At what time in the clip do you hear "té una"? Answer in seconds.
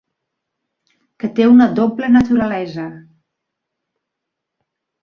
1.41-1.67